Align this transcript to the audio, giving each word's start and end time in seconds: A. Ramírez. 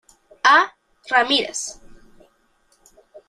A. 0.55 0.73
Ramírez. 1.09 1.79